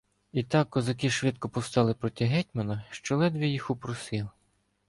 [0.33, 4.29] І так козаки швидко повстали проти гетьмана, що ледви їх упросив.